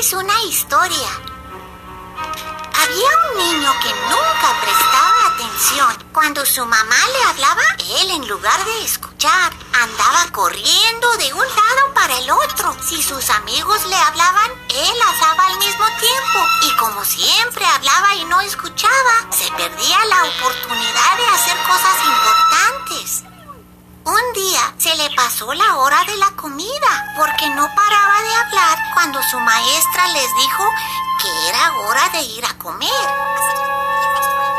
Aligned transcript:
contarles 0.00 0.12
una 0.12 0.42
historia. 0.44 1.08
Había 2.74 3.08
un 3.28 3.38
niño 3.38 3.72
que 3.82 3.92
nunca 4.08 4.60
prestaba 4.60 5.26
atención. 5.34 6.10
Cuando 6.12 6.44
su 6.46 6.64
mamá 6.64 6.96
le 7.12 7.24
hablaba, 7.24 7.62
él 8.00 8.10
en 8.10 8.28
lugar 8.28 8.64
de 8.64 8.84
escuchar, 8.84 9.52
andaba 9.72 10.26
corriendo 10.32 11.12
de 11.18 11.32
un 11.34 11.46
lado 11.46 11.94
para 11.94 12.18
el 12.18 12.30
otro. 12.30 12.74
Si 12.82 13.02
sus 13.02 13.28
amigos 13.30 13.84
le 13.86 13.96
hablaban, 13.96 14.50
él 14.70 14.96
hablaba 15.06 15.46
al 15.46 15.58
mismo 15.58 15.84
tiempo. 16.00 16.46
Y 16.62 16.76
como 16.76 17.04
siempre 17.04 17.64
hablaba 17.66 18.14
y 18.14 18.24
no 18.24 18.40
escuchaba, 18.40 19.30
se 19.30 19.50
perdía 19.52 20.04
la 20.06 20.24
oportunidad 20.24 21.16
de 21.18 21.26
hacer 21.26 21.56
cosas 21.64 21.96
importantes. 22.06 23.29
Un 24.04 24.32
día 24.32 24.74
se 24.78 24.94
le 24.96 25.10
pasó 25.14 25.52
la 25.52 25.76
hora 25.76 26.02
de 26.04 26.16
la 26.16 26.30
comida 26.36 27.14
porque 27.16 27.48
no 27.50 27.68
paraba 27.74 28.22
de 28.22 28.34
hablar 28.36 28.78
cuando 28.94 29.22
su 29.22 29.38
maestra 29.40 30.06
les 30.08 30.34
dijo 30.36 30.64
que 31.20 31.48
era 31.48 31.72
hora 31.80 32.08
de 32.08 32.22
ir 32.22 32.44
a 32.46 32.56
comer. 32.56 32.90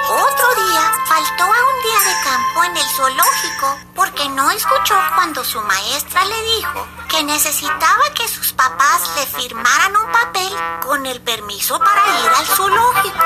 Otro 0.10 0.66
día 0.68 0.92
faltó 1.06 1.44
a 1.44 1.48
un 1.48 1.82
día 1.84 2.00
de 2.06 2.24
campo 2.24 2.64
en 2.66 2.78
el 2.78 2.90
zoológico 2.96 3.80
porque 3.96 4.30
no 4.30 4.52
escuchó 4.52 4.96
cuando 5.16 5.44
su 5.44 5.60
maestra 5.62 6.24
le 6.26 6.42
dijo 6.58 6.88
que 7.10 7.24
necesitaba 7.24 8.04
que 8.14 8.28
sus 8.28 8.54
papás 8.54 9.10
le 9.16 9.26
firmaran 9.26 9.96
un 9.96 10.12
papel 10.12 10.54
con 10.86 11.06
el 11.06 11.20
permiso 11.22 11.80
para 11.80 12.20
ir 12.20 12.30
al 12.30 12.46
zoológico. 12.46 13.26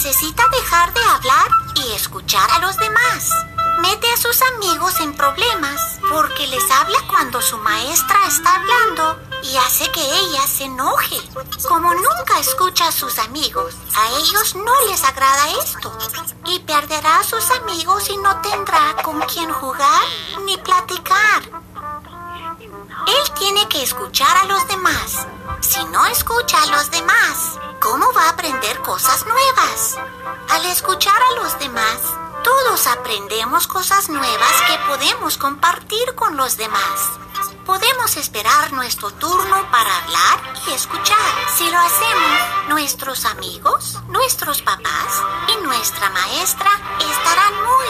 Necesita 0.00 0.44
dejar 0.50 0.94
de 0.94 1.02
hablar 1.02 1.48
y 1.74 1.92
escuchar 1.92 2.48
a 2.52 2.60
los 2.60 2.76
demás. 2.76 3.32
Mete 3.80 4.08
a 4.08 4.16
sus 4.16 4.40
amigos 4.54 5.00
en 5.00 5.12
problemas 5.12 5.98
porque 6.08 6.46
les 6.46 6.70
habla 6.70 6.98
cuando 7.08 7.42
su 7.42 7.58
maestra 7.58 8.16
está 8.28 8.54
hablando 8.54 9.18
y 9.42 9.56
hace 9.56 9.90
que 9.90 10.00
ella 10.00 10.46
se 10.46 10.66
enoje. 10.66 11.16
Como 11.66 11.92
nunca 11.94 12.38
escucha 12.38 12.86
a 12.86 12.92
sus 12.92 13.18
amigos, 13.18 13.74
a 13.96 14.08
ellos 14.10 14.54
no 14.54 14.72
les 14.86 15.02
agrada 15.02 15.50
esto 15.64 15.92
y 16.46 16.60
perderá 16.60 17.18
a 17.18 17.24
sus 17.24 17.50
amigos 17.50 18.08
y 18.08 18.18
no 18.18 18.40
tendrá 18.40 18.94
con 19.02 19.20
quién 19.22 19.52
jugar 19.52 20.02
ni 20.44 20.56
platicar. 20.58 21.42
Él 23.08 23.32
tiene 23.36 23.68
que 23.68 23.82
escuchar 23.82 24.36
a 24.36 24.44
los 24.44 24.68
demás. 24.68 25.26
Si 25.60 25.84
no 25.86 26.06
escucha 26.06 26.62
a 26.62 26.66
los 26.66 26.88
demás, 26.92 27.58
¿cómo 27.80 28.12
va 28.12 28.24
a 28.24 28.30
aprender 28.30 28.80
cosas 28.82 29.24
nuevas? 29.26 29.96
Al 30.50 30.64
escuchar 30.66 31.20
a 31.20 31.42
los 31.42 31.58
demás, 31.58 31.98
todos 32.42 32.86
aprendemos 32.86 33.66
cosas 33.66 34.08
nuevas 34.08 34.62
que 34.66 34.78
podemos 34.86 35.38
compartir 35.38 36.14
con 36.14 36.36
los 36.36 36.56
demás. 36.56 37.10
Podemos 37.64 38.16
esperar 38.16 38.72
nuestro 38.72 39.10
turno 39.10 39.70
para 39.70 39.98
hablar 39.98 40.54
y 40.66 40.72
escuchar. 40.72 41.16
Si 41.56 41.70
lo 41.70 41.78
hacemos, 41.78 42.68
nuestros 42.68 43.24
amigos, 43.26 43.98
nuestros 44.08 44.62
papás 44.62 45.22
y 45.48 45.64
nuestra 45.64 46.08
maestra 46.10 46.70
estarán 46.98 47.54
muy 47.54 47.86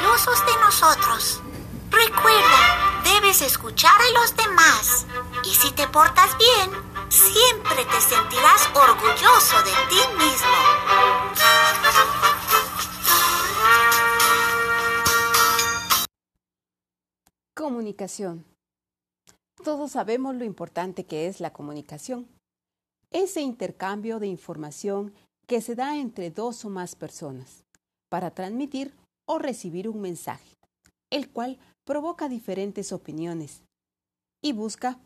orgullosos 0.00 0.46
de 0.46 0.56
nosotros. 0.60 1.40
Recuerda, 1.90 3.02
debes 3.04 3.42
escuchar 3.42 4.00
a 4.00 4.20
los 4.20 4.36
demás 4.36 5.06
y 5.44 5.54
si 5.54 5.72
te 5.72 5.88
portas 5.88 6.36
bien, 6.38 6.95
siempre 7.16 7.84
te 7.86 8.00
sentirás 8.00 8.68
orgulloso 8.74 9.56
de 9.64 9.72
ti 9.88 10.00
mismo. 10.18 10.56
Comunicación. 17.54 18.44
Todos 19.64 19.92
sabemos 19.92 20.36
lo 20.36 20.44
importante 20.44 21.06
que 21.06 21.26
es 21.26 21.40
la 21.40 21.54
comunicación. 21.54 22.28
Ese 23.10 23.40
intercambio 23.40 24.18
de 24.18 24.26
información 24.26 25.14
que 25.46 25.62
se 25.62 25.74
da 25.74 25.96
entre 25.96 26.30
dos 26.30 26.64
o 26.66 26.68
más 26.68 26.96
personas 26.96 27.64
para 28.10 28.30
transmitir 28.30 28.92
o 29.26 29.38
recibir 29.38 29.88
un 29.88 30.02
mensaje, 30.02 30.54
el 31.10 31.30
cual 31.30 31.58
provoca 31.86 32.28
diferentes 32.28 32.92
opiniones 32.92 33.62
y 34.42 34.52
busca 34.52 35.00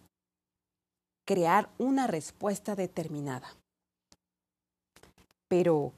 crear 1.31 1.71
una 1.79 2.09
respuesta 2.09 2.75
determinada. 2.75 3.47
Pero, 5.47 5.93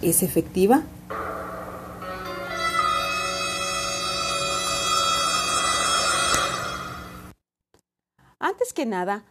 ¿es 0.00 0.22
efectiva? 0.22 0.82
Antes 8.38 8.72
que 8.72 8.86
nada, 8.86 9.26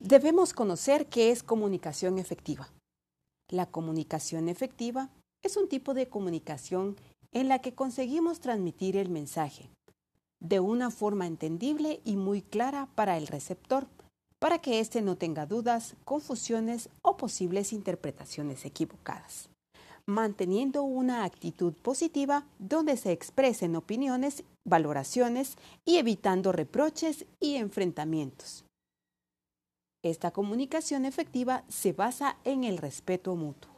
debemos 0.00 0.54
conocer 0.54 1.10
qué 1.10 1.30
es 1.30 1.42
comunicación 1.42 2.18
efectiva. 2.18 2.70
La 3.50 3.66
comunicación 3.66 4.48
efectiva 4.48 5.10
es 5.42 5.58
un 5.58 5.68
tipo 5.68 5.92
de 5.92 6.08
comunicación 6.08 6.96
en 7.32 7.48
la 7.48 7.58
que 7.58 7.74
conseguimos 7.74 8.40
transmitir 8.40 8.96
el 8.96 9.10
mensaje 9.10 9.68
de 10.40 10.60
una 10.60 10.90
forma 10.90 11.26
entendible 11.26 12.00
y 12.04 12.16
muy 12.16 12.42
clara 12.42 12.88
para 12.94 13.16
el 13.16 13.26
receptor, 13.26 13.86
para 14.38 14.60
que 14.60 14.80
éste 14.80 15.02
no 15.02 15.16
tenga 15.16 15.46
dudas, 15.46 15.96
confusiones 16.04 16.90
o 17.02 17.16
posibles 17.16 17.72
interpretaciones 17.72 18.64
equivocadas, 18.64 19.48
manteniendo 20.06 20.84
una 20.84 21.24
actitud 21.24 21.74
positiva 21.74 22.46
donde 22.58 22.96
se 22.96 23.12
expresen 23.12 23.74
opiniones, 23.74 24.44
valoraciones 24.64 25.56
y 25.84 25.96
evitando 25.96 26.52
reproches 26.52 27.26
y 27.40 27.56
enfrentamientos. 27.56 28.64
Esta 30.04 30.30
comunicación 30.30 31.04
efectiva 31.04 31.64
se 31.68 31.92
basa 31.92 32.38
en 32.44 32.62
el 32.62 32.78
respeto 32.78 33.34
mutuo. 33.34 33.72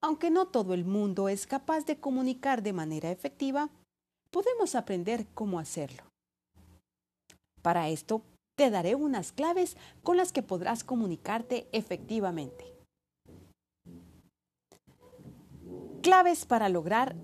Aunque 0.00 0.30
no 0.30 0.46
todo 0.46 0.74
el 0.74 0.84
mundo 0.84 1.28
es 1.28 1.46
capaz 1.46 1.84
de 1.86 1.96
comunicar 1.96 2.62
de 2.62 2.72
manera 2.72 3.10
efectiva, 3.10 3.68
podemos 4.32 4.74
aprender 4.74 5.26
cómo 5.34 5.60
hacerlo. 5.60 6.02
Para 7.60 7.88
esto, 7.90 8.22
te 8.56 8.70
daré 8.70 8.94
unas 8.96 9.30
claves 9.30 9.76
con 10.02 10.16
las 10.16 10.32
que 10.32 10.42
podrás 10.42 10.82
comunicarte 10.82 11.68
efectivamente. 11.72 12.64
Claves 16.02 16.46
para 16.46 16.68
lograr 16.68 17.14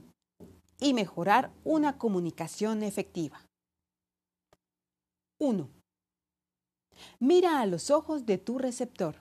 y 0.81 0.95
mejorar 0.95 1.51
una 1.65 1.99
comunicación 1.99 2.85
efectiva. 2.85 3.45
1. 5.41 5.69
Mira 7.19 7.61
a 7.61 7.67
los 7.67 7.91
ojos 7.91 8.27
de 8.27 8.39
tu 8.39 8.59
receptor. 8.59 9.17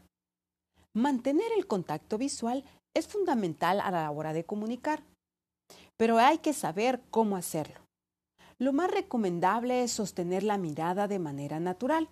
Mantener 0.94 1.52
el 1.58 1.68
contacto 1.68 2.18
visual 2.18 2.64
es 2.96 3.08
fundamental 3.08 3.80
a 3.80 3.92
la 3.92 4.10
hora 4.12 4.34
de 4.34 4.46
comunicar, 4.46 5.04
pero 5.98 6.18
hay 6.20 6.38
que 6.40 6.54
saber 6.54 7.02
cómo 7.10 7.36
hacerlo. 7.36 7.82
Lo 8.60 8.74
más 8.74 8.90
recomendable 8.90 9.84
es 9.84 9.92
sostener 9.92 10.44
la 10.44 10.58
mirada 10.58 11.08
de 11.08 11.20
manera 11.20 11.60
natural 11.60 12.10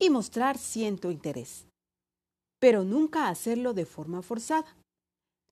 y 0.00 0.10
mostrar 0.10 0.58
cierto 0.58 1.10
interés, 1.10 1.66
pero 2.60 2.84
nunca 2.84 3.28
hacerlo 3.28 3.74
de 3.74 3.86
forma 3.86 4.22
forzada, 4.22 4.76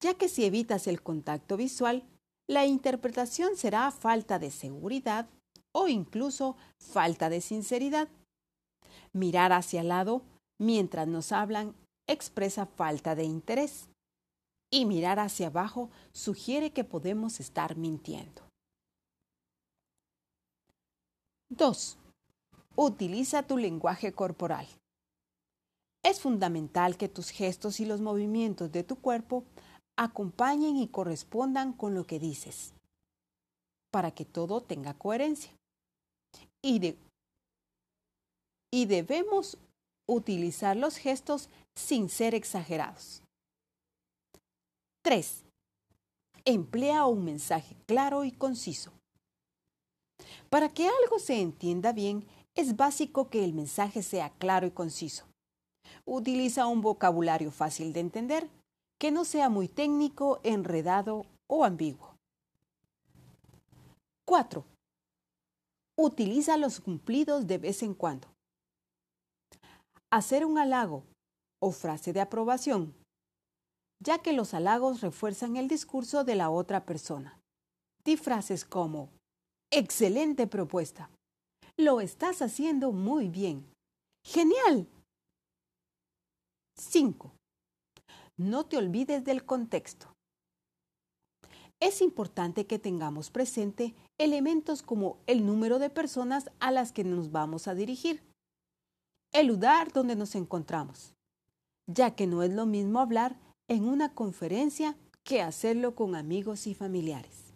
ya 0.03 0.15
que 0.15 0.29
si 0.29 0.45
evitas 0.45 0.87
el 0.87 1.03
contacto 1.03 1.57
visual, 1.57 2.05
la 2.49 2.65
interpretación 2.65 3.57
será 3.57 3.91
falta 3.91 4.39
de 4.39 4.51
seguridad 4.51 5.29
o 5.75 5.89
incluso 5.89 6.57
falta 6.81 7.29
de 7.29 7.41
sinceridad. 7.41 8.09
Mirar 9.13 9.53
hacia 9.53 9.81
el 9.81 9.89
lado 9.89 10.23
mientras 10.61 11.09
nos 11.09 11.33
hablan 11.33 11.75
expresa 12.09 12.67
falta 12.67 13.15
de 13.15 13.25
interés 13.25 13.89
y 14.71 14.85
mirar 14.85 15.19
hacia 15.19 15.49
abajo 15.49 15.91
sugiere 16.13 16.73
que 16.73 16.85
podemos 16.85 17.41
estar 17.41 17.77
mintiendo. 17.77 18.43
2. 21.51 21.97
Utiliza 22.77 23.43
tu 23.43 23.57
lenguaje 23.57 24.13
corporal. 24.13 24.67
Es 26.05 26.21
fundamental 26.21 26.97
que 26.97 27.09
tus 27.09 27.31
gestos 27.31 27.81
y 27.81 27.87
los 27.87 28.01
movimientos 28.01 28.71
de 28.71 28.85
tu 28.85 28.97
cuerpo 28.97 29.45
acompañen 29.97 30.77
y 30.77 30.89
correspondan 30.89 31.73
con 31.73 31.95
lo 31.95 32.07
que 32.07 32.21
dices, 32.21 32.73
para 33.91 34.13
que 34.13 34.25
todo 34.25 34.61
tenga 34.61 34.95
coherencia. 34.95 35.51
Y, 36.63 36.97
y 38.73 38.87
debemos 38.87 39.59
utilizar 40.07 40.77
los 40.77 40.97
gestos 40.97 41.49
sin 41.77 42.09
ser 42.09 42.35
exagerados. 42.35 43.23
3. 45.09 45.43
Emplea 46.45 47.07
un 47.07 47.25
mensaje 47.25 47.75
claro 47.87 48.25
y 48.25 48.31
conciso. 48.31 48.93
Para 50.51 50.69
que 50.69 50.87
algo 50.87 51.19
se 51.19 51.41
entienda 51.41 51.93
bien, 51.95 52.27
es 52.55 52.77
básico 52.77 53.31
que 53.31 53.43
el 53.43 53.55
mensaje 53.55 54.03
sea 54.03 54.29
claro 54.37 54.67
y 54.67 54.71
conciso. 54.71 55.25
Utiliza 56.05 56.67
un 56.67 56.83
vocabulario 56.83 57.51
fácil 57.51 57.95
de 57.95 58.01
entender, 58.01 58.51
que 59.01 59.11
no 59.11 59.25
sea 59.25 59.49
muy 59.49 59.67
técnico, 59.67 60.41
enredado 60.43 61.25
o 61.47 61.65
ambiguo. 61.65 62.15
4. 64.27 64.63
Utiliza 65.97 66.59
los 66.59 66.81
cumplidos 66.81 67.47
de 67.47 67.57
vez 67.57 67.83
en 67.83 67.95
cuando. 67.95 68.29
Hacer 70.11 70.45
un 70.45 70.59
halago 70.59 71.03
o 71.63 71.71
frase 71.71 72.13
de 72.13 72.21
aprobación, 72.21 72.95
ya 74.01 74.19
que 74.19 74.33
los 74.33 74.55
halagos 74.55 75.01
refuerzan 75.01 75.57
el 75.57 75.69
discurso 75.69 76.25
de 76.25 76.35
la 76.35 76.51
otra 76.51 76.85
persona. 76.85 77.39
Di 78.05 78.17
frases 78.17 78.65
como, 78.65 79.11
excelente 79.71 80.47
propuesta, 80.47 81.11
lo 81.77 82.01
estás 82.01 82.43
haciendo 82.43 82.93
muy 82.93 83.29
bien, 83.29 83.67
genial. 84.25 84.89
5. 86.77 87.33
No 88.37 88.67
te 88.67 88.77
olvides 88.77 89.25
del 89.25 89.45
contexto. 89.45 90.15
Es 91.81 92.03
importante 92.03 92.67
que 92.67 92.79
tengamos 92.79 93.31
presente 93.31 93.95
elementos 94.19 94.83
como 94.83 95.19
el 95.27 95.47
número 95.47 95.79
de 95.79 95.91
personas 95.91 96.51
a 96.59 96.73
las 96.73 96.93
que 96.93 97.05
nos 97.05 97.31
vamos 97.31 97.69
a 97.69 97.75
dirigir, 97.75 98.23
el 99.33 99.47
lugar 99.47 99.93
donde 99.93 100.17
nos 100.17 100.35
encontramos, 100.35 101.15
ya 101.87 102.17
que 102.17 102.27
no 102.27 102.43
es 102.43 102.53
lo 102.53 102.67
mismo 102.67 102.99
hablar 102.99 103.39
en 103.69 103.87
una 103.87 104.15
conferencia 104.15 104.97
que 105.23 105.43
hacerlo 105.43 105.95
con 105.95 106.15
amigos 106.15 106.67
y 106.67 106.75
familiares. 106.75 107.53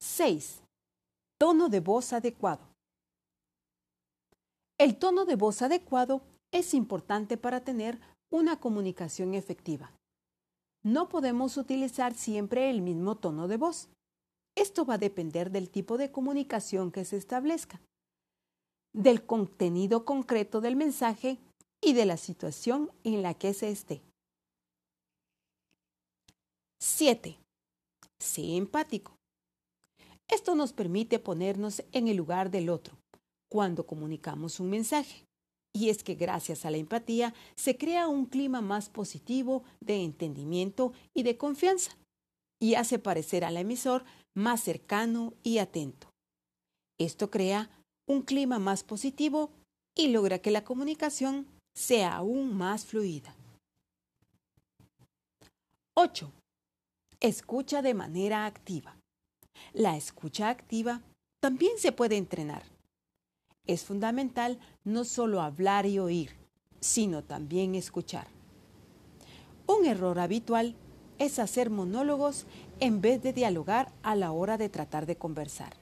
6. 0.00 0.60
Tono 1.38 1.68
de 1.70 1.80
voz 1.80 2.12
adecuado. 2.12 2.60
El 4.78 4.96
tono 4.96 5.24
de 5.24 5.36
voz 5.36 5.62
adecuado 5.62 6.22
es 6.52 6.74
importante 6.74 7.36
para 7.36 7.60
tener 7.60 7.98
una 8.30 8.60
comunicación 8.60 9.34
efectiva. 9.34 9.92
No 10.82 11.08
podemos 11.08 11.56
utilizar 11.56 12.14
siempre 12.14 12.70
el 12.70 12.80
mismo 12.80 13.16
tono 13.16 13.48
de 13.48 13.56
voz. 13.56 13.88
Esto 14.56 14.84
va 14.84 14.94
a 14.94 14.98
depender 14.98 15.50
del 15.50 15.70
tipo 15.70 15.98
de 15.98 16.10
comunicación 16.10 16.90
que 16.90 17.04
se 17.04 17.16
establezca, 17.16 17.80
del 18.94 19.24
contenido 19.24 20.04
concreto 20.04 20.60
del 20.60 20.76
mensaje 20.76 21.38
y 21.82 21.92
de 21.92 22.06
la 22.06 22.16
situación 22.16 22.90
en 23.04 23.22
la 23.22 23.34
que 23.34 23.54
se 23.54 23.70
esté. 23.70 24.02
7. 26.82 27.36
Sé 28.18 28.56
empático. 28.56 29.12
Esto 30.28 30.54
nos 30.54 30.72
permite 30.72 31.18
ponernos 31.18 31.82
en 31.92 32.08
el 32.08 32.16
lugar 32.16 32.50
del 32.50 32.70
otro 32.70 32.96
cuando 33.50 33.86
comunicamos 33.86 34.60
un 34.60 34.70
mensaje. 34.70 35.24
Y 35.74 35.90
es 35.90 36.02
que 36.02 36.14
gracias 36.14 36.64
a 36.64 36.70
la 36.70 36.78
empatía 36.78 37.34
se 37.54 37.76
crea 37.76 38.08
un 38.08 38.24
clima 38.24 38.60
más 38.62 38.88
positivo 38.88 39.62
de 39.80 40.02
entendimiento 40.02 40.92
y 41.14 41.22
de 41.22 41.36
confianza 41.36 41.96
y 42.58 42.74
hace 42.74 42.98
parecer 42.98 43.44
al 43.44 43.56
emisor 43.56 44.04
más 44.34 44.62
cercano 44.62 45.34
y 45.42 45.58
atento. 45.58 46.08
Esto 46.98 47.30
crea 47.30 47.70
un 48.08 48.22
clima 48.22 48.58
más 48.58 48.84
positivo 48.84 49.50
y 49.94 50.08
logra 50.08 50.38
que 50.38 50.50
la 50.50 50.64
comunicación 50.64 51.46
sea 51.74 52.16
aún 52.16 52.56
más 52.56 52.84
fluida. 52.84 53.34
8. 55.94 56.32
Escucha 57.20 57.82
de 57.82 57.94
manera 57.94 58.46
activa. 58.46 58.96
La 59.72 59.96
escucha 59.96 60.48
activa 60.48 61.02
también 61.40 61.78
se 61.78 61.92
puede 61.92 62.16
entrenar 62.16 62.62
es 63.70 63.84
fundamental 63.84 64.58
no 64.84 65.04
solo 65.04 65.40
hablar 65.40 65.86
y 65.86 66.00
oír, 66.00 66.32
sino 66.80 67.22
también 67.22 67.76
escuchar. 67.76 68.26
Un 69.66 69.86
error 69.86 70.18
habitual 70.18 70.74
es 71.18 71.38
hacer 71.38 71.70
monólogos 71.70 72.46
en 72.80 73.00
vez 73.00 73.22
de 73.22 73.32
dialogar 73.32 73.92
a 74.02 74.16
la 74.16 74.32
hora 74.32 74.58
de 74.58 74.68
tratar 74.68 75.06
de 75.06 75.16
conversar. 75.16 75.74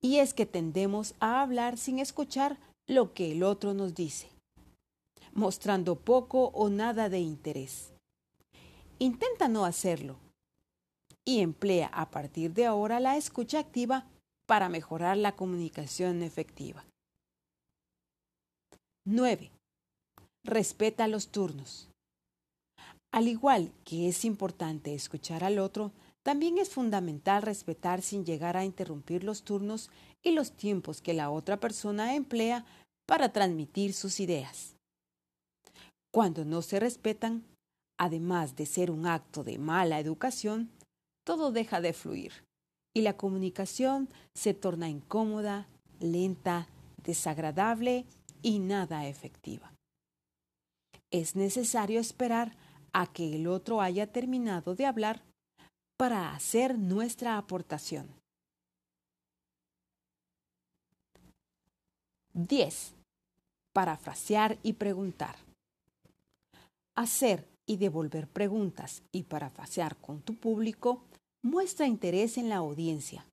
Y 0.00 0.16
es 0.16 0.32
que 0.32 0.46
tendemos 0.46 1.14
a 1.20 1.42
hablar 1.42 1.76
sin 1.76 1.98
escuchar 1.98 2.56
lo 2.86 3.12
que 3.12 3.32
el 3.32 3.42
otro 3.42 3.74
nos 3.74 3.94
dice, 3.94 4.30
mostrando 5.34 5.96
poco 5.96 6.46
o 6.54 6.70
nada 6.70 7.10
de 7.10 7.20
interés. 7.20 7.92
Intenta 9.02 9.48
no 9.48 9.64
hacerlo 9.64 10.18
y 11.24 11.40
emplea 11.40 11.86
a 11.86 12.10
partir 12.10 12.52
de 12.52 12.66
ahora 12.66 13.00
la 13.00 13.16
escucha 13.16 13.58
activa 13.58 14.06
para 14.46 14.68
mejorar 14.68 15.16
la 15.16 15.36
comunicación 15.36 16.22
efectiva. 16.22 16.84
9. 19.06 19.50
Respeta 20.44 21.08
los 21.08 21.28
turnos. 21.28 21.88
Al 23.10 23.28
igual 23.28 23.72
que 23.84 24.06
es 24.06 24.26
importante 24.26 24.94
escuchar 24.94 25.44
al 25.44 25.60
otro, 25.60 25.92
también 26.22 26.58
es 26.58 26.68
fundamental 26.68 27.40
respetar 27.40 28.02
sin 28.02 28.26
llegar 28.26 28.58
a 28.58 28.66
interrumpir 28.66 29.24
los 29.24 29.44
turnos 29.44 29.88
y 30.22 30.32
los 30.32 30.52
tiempos 30.52 31.00
que 31.00 31.14
la 31.14 31.30
otra 31.30 31.58
persona 31.58 32.14
emplea 32.14 32.66
para 33.06 33.32
transmitir 33.32 33.94
sus 33.94 34.20
ideas. 34.20 34.76
Cuando 36.12 36.44
no 36.44 36.60
se 36.60 36.78
respetan, 36.78 37.44
además 38.00 38.56
de 38.56 38.64
ser 38.64 38.90
un 38.90 39.06
acto 39.06 39.44
de 39.44 39.58
mala 39.58 40.00
educación, 40.00 40.70
todo 41.22 41.52
deja 41.52 41.82
de 41.82 41.92
fluir 41.92 42.32
y 42.94 43.02
la 43.02 43.18
comunicación 43.18 44.08
se 44.34 44.54
torna 44.54 44.88
incómoda, 44.88 45.68
lenta, 46.00 46.66
desagradable 46.96 48.06
y 48.40 48.58
nada 48.58 49.06
efectiva. 49.06 49.74
Es 51.10 51.36
necesario 51.36 52.00
esperar 52.00 52.56
a 52.94 53.06
que 53.06 53.36
el 53.36 53.46
otro 53.46 53.82
haya 53.82 54.10
terminado 54.10 54.74
de 54.74 54.86
hablar 54.86 55.22
para 55.98 56.34
hacer 56.34 56.78
nuestra 56.78 57.36
aportación. 57.36 58.08
10. 62.32 62.94
Parafrasear 63.74 64.58
y 64.62 64.72
preguntar. 64.72 65.36
Hacer 66.94 67.49
y 67.70 67.76
devolver 67.76 68.26
preguntas 68.26 69.04
y 69.12 69.22
parafrasear 69.22 69.96
con 69.96 70.22
tu 70.22 70.34
público 70.34 71.04
muestra 71.40 71.86
interés 71.86 72.36
en 72.36 72.48
la 72.48 72.56
audiencia 72.56 73.24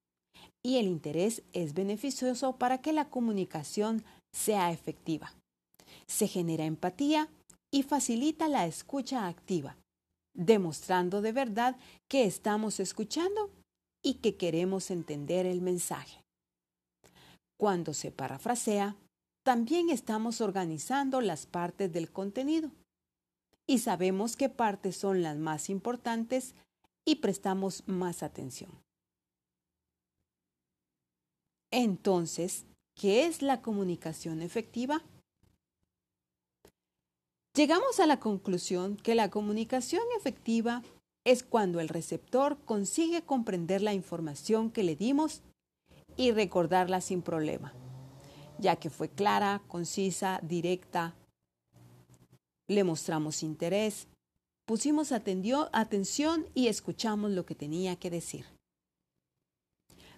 y 0.64 0.78
el 0.78 0.86
interés 0.86 1.42
es 1.54 1.74
beneficioso 1.74 2.56
para 2.58 2.78
que 2.78 2.94
la 2.94 3.10
comunicación 3.10 4.04
sea 4.32 4.72
efectiva. 4.72 5.34
Se 6.06 6.28
genera 6.28 6.66
empatía 6.66 7.30
y 7.74 7.82
facilita 7.82 8.48
la 8.48 8.68
escucha 8.68 9.28
activa, 9.28 9.76
demostrando 10.36 11.24
de 11.24 11.32
verdad 11.32 11.76
que 12.08 12.26
estamos 12.26 12.80
escuchando 12.80 13.50
y 14.04 14.16
que 14.16 14.36
queremos 14.36 14.92
entender 14.92 15.48
el 15.48 15.62
mensaje. 15.62 16.22
Cuando 17.60 17.96
se 17.96 18.12
parafrasea, 18.12 18.96
también 19.44 19.90
estamos 19.90 20.42
organizando 20.42 21.22
las 21.22 21.48
partes 21.48 21.92
del 21.92 22.12
contenido 22.12 22.70
y 23.68 23.80
sabemos 23.80 24.36
qué 24.38 24.50
partes 24.50 24.96
son 24.96 25.22
las 25.22 25.38
más 25.38 25.70
importantes 25.70 26.56
y 27.06 27.16
prestamos 27.16 27.84
más 27.86 28.24
atención. 28.24 28.72
Entonces, 31.72 32.66
¿qué 32.96 33.26
es 33.26 33.42
la 33.42 33.62
comunicación 33.62 34.42
efectiva? 34.42 35.04
Llegamos 37.54 38.00
a 38.00 38.08
la 38.08 38.20
conclusión 38.20 38.96
que 38.96 39.16
la 39.16 39.30
comunicación 39.30 40.04
efectiva 40.18 40.82
es 41.26 41.44
cuando 41.44 41.82
el 41.82 41.90
receptor 41.90 42.58
consigue 42.64 43.24
comprender 43.24 43.82
la 43.82 43.94
información 43.94 44.72
que 44.72 44.84
le 44.84 44.96
dimos 44.96 45.42
y 46.16 46.32
recordarla 46.32 47.02
sin 47.02 47.22
problema, 47.22 47.74
ya 48.60 48.78
que 48.78 48.90
fue 48.90 49.10
clara, 49.10 49.62
concisa, 49.68 50.40
directa, 50.42 51.16
le 52.68 52.84
mostramos 52.84 53.44
interés, 53.44 54.08
pusimos 54.66 55.12
atención 55.12 56.46
y 56.54 56.68
escuchamos 56.68 57.32
lo 57.32 57.46
que 57.46 57.56
tenía 57.56 57.96
que 57.96 58.10
decir. 58.10 58.46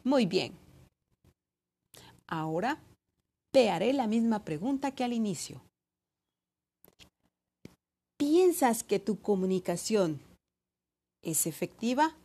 Muy 0.04 0.26
bien. 0.26 0.58
Ahora 2.28 2.82
te 3.52 3.70
haré 3.70 3.94
la 3.94 4.08
misma 4.08 4.44
pregunta 4.44 4.92
que 4.92 5.04
al 5.04 5.14
inicio. 5.14 5.62
¿Piensas 8.18 8.84
que 8.84 9.00
tu 9.00 9.20
comunicación 9.22 10.22
es 11.24 11.48
efectiva? 11.48 12.16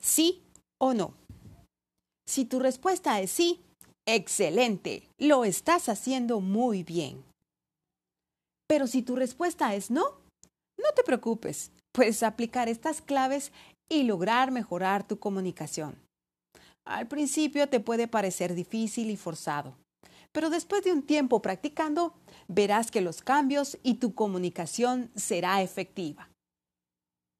¿Sí 0.00 0.42
o 0.78 0.94
no? 0.94 1.14
Si 2.26 2.44
tu 2.44 2.58
respuesta 2.60 3.20
es 3.20 3.30
sí, 3.30 3.65
excelente, 4.06 5.08
lo 5.18 5.44
estás 5.44 5.88
haciendo 5.88 6.40
muy 6.40 6.82
bien. 6.82 7.24
Pero 8.68 8.86
si 8.86 9.02
tu 9.02 9.16
respuesta 9.16 9.74
es 9.74 9.90
no, 9.90 10.04
no 10.78 10.92
te 10.94 11.02
preocupes, 11.04 11.70
puedes 11.92 12.22
aplicar 12.22 12.68
estas 12.68 13.00
claves 13.02 13.52
y 13.88 14.04
lograr 14.04 14.50
mejorar 14.50 15.06
tu 15.06 15.18
comunicación. 15.18 15.98
Al 16.84 17.08
principio 17.08 17.68
te 17.68 17.80
puede 17.80 18.08
parecer 18.08 18.54
difícil 18.54 19.10
y 19.10 19.16
forzado, 19.16 19.76
pero 20.32 20.50
después 20.50 20.84
de 20.84 20.92
un 20.92 21.02
tiempo 21.02 21.42
practicando, 21.42 22.14
verás 22.46 22.90
que 22.90 23.00
los 23.00 23.22
cambios 23.22 23.78
y 23.82 23.94
tu 23.94 24.14
comunicación 24.14 25.10
será 25.16 25.62
efectiva. 25.62 26.28